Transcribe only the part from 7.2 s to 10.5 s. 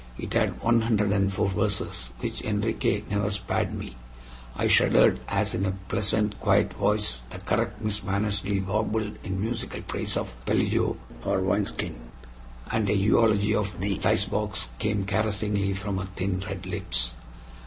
the correct Miss Mannersley warbled in musical praise of